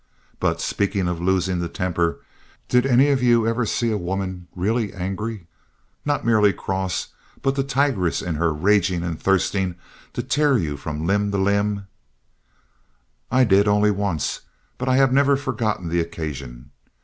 [0.39, 2.21] But speaking of losing the temper,
[2.67, 5.45] did any of you ever see a woman real angry,
[6.05, 7.09] not merely cross,
[7.43, 9.75] but the tigress in her raging and thirsting
[10.13, 11.85] to tear you limb from limb?
[13.29, 14.41] I did only once,
[14.79, 16.71] but I have never forgotten the occasion.